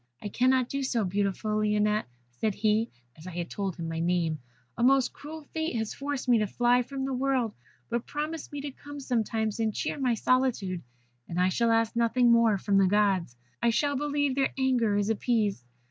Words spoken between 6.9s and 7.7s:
the world;